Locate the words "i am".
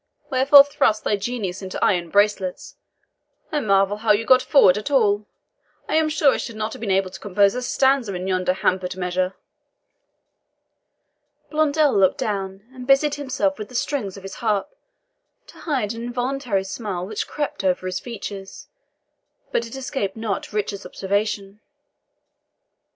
5.87-6.09